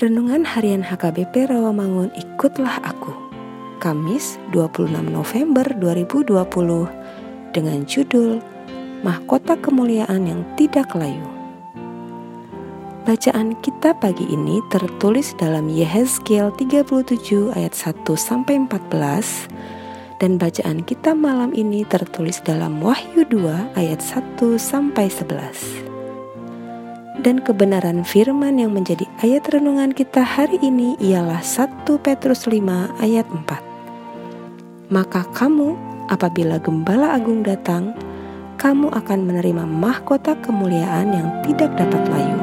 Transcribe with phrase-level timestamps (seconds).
[0.00, 3.12] Renungan Harian HKBP Rawamangun Ikutlah Aku
[3.84, 6.32] Kamis 26 November 2020
[7.52, 8.40] dengan judul
[9.04, 11.20] Mahkota Kemuliaan yang Tidak Layu.
[13.04, 21.12] Bacaan kita pagi ini tertulis dalam Yehezkiel 37 ayat 1 sampai 14 dan bacaan kita
[21.12, 25.89] malam ini tertulis dalam Wahyu 2 ayat 1 sampai 11
[27.20, 32.56] dan kebenaran firman yang menjadi ayat renungan kita hari ini ialah 1 Petrus 5
[33.04, 34.88] ayat 4.
[34.88, 35.76] Maka kamu
[36.08, 37.92] apabila gembala agung datang,
[38.56, 42.40] kamu akan menerima mahkota kemuliaan yang tidak dapat layu.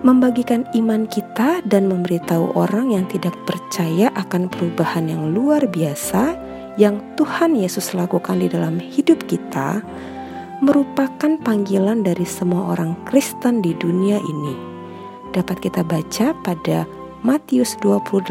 [0.00, 6.34] Membagikan iman kita dan memberitahu orang yang tidak percaya akan perubahan yang luar biasa
[6.80, 9.84] yang Tuhan Yesus lakukan di dalam hidup kita
[10.60, 14.54] merupakan panggilan dari semua orang Kristen di dunia ini.
[15.32, 16.84] Dapat kita baca pada
[17.24, 18.28] Matius 28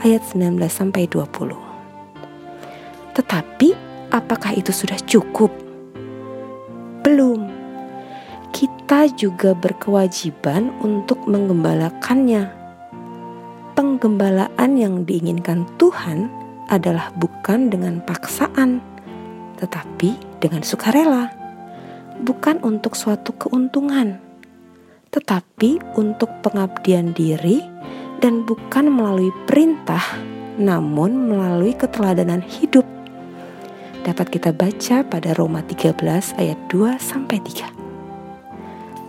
[0.00, 1.52] ayat 19 sampai 20.
[3.12, 3.68] Tetapi
[4.08, 5.52] apakah itu sudah cukup?
[7.04, 7.44] Belum.
[8.48, 12.48] Kita juga berkewajiban untuk menggembalakannya.
[13.76, 16.32] Penggembalaan yang diinginkan Tuhan
[16.72, 18.80] adalah bukan dengan paksaan,
[19.60, 21.30] tetapi dengan sukarela,
[22.22, 24.18] bukan untuk suatu keuntungan,
[25.10, 27.62] tetapi untuk pengabdian diri
[28.18, 30.02] dan bukan melalui perintah,
[30.58, 32.86] namun melalui keteladanan hidup.
[34.02, 35.94] Dapat kita baca pada Roma 13
[36.40, 37.78] ayat 2 sampai 3.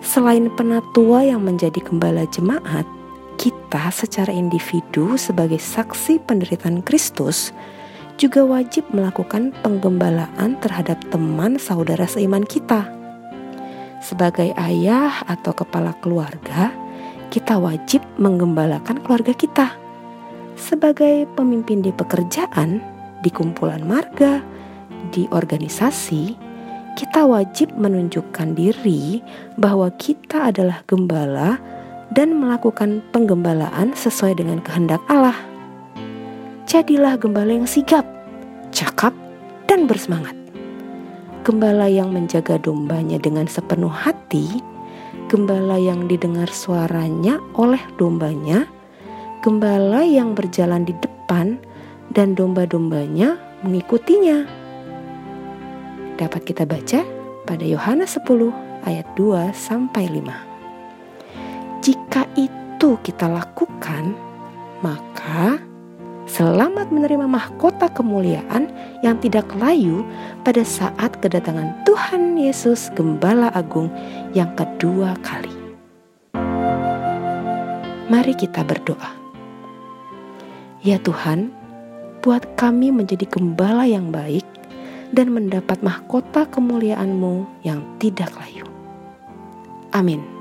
[0.03, 2.83] Selain penatua yang menjadi gembala jemaat,
[3.39, 7.55] kita secara individu sebagai saksi penderitaan Kristus
[8.19, 12.91] juga wajib melakukan penggembalaan terhadap teman saudara seiman kita.
[14.03, 16.75] Sebagai ayah atau kepala keluarga,
[17.31, 19.67] kita wajib menggembalakan keluarga kita.
[20.59, 22.83] Sebagai pemimpin di pekerjaan,
[23.23, 24.43] di kumpulan marga,
[25.15, 26.35] di organisasi,
[26.99, 29.23] kita wajib menunjukkan diri
[29.55, 31.55] bahwa kita adalah gembala
[32.11, 35.48] dan melakukan penggembalaan sesuai dengan kehendak Allah
[36.69, 38.05] jadilah gembala yang sigap,
[38.69, 39.09] cakap,
[39.65, 40.37] dan bersemangat.
[41.41, 44.61] Gembala yang menjaga dombanya dengan sepenuh hati,
[45.33, 48.69] gembala yang didengar suaranya oleh dombanya,
[49.41, 51.57] gembala yang berjalan di depan,
[52.13, 54.45] dan domba-dombanya mengikutinya.
[56.21, 57.01] Dapat kita baca
[57.49, 58.53] pada Yohanes 10
[58.85, 61.81] ayat 2 sampai 5.
[61.81, 64.13] Jika itu kita lakukan,
[64.85, 65.68] maka
[66.39, 68.71] selamat menerima mahkota kemuliaan
[69.03, 70.07] yang tidak layu
[70.47, 73.91] pada saat kedatangan Tuhan Yesus Gembala Agung
[74.31, 75.51] yang kedua kali.
[78.07, 79.11] Mari kita berdoa.
[80.79, 81.51] Ya Tuhan,
[82.23, 84.47] buat kami menjadi gembala yang baik
[85.11, 88.63] dan mendapat mahkota kemuliaan-Mu yang tidak layu.
[89.91, 90.38] Amin.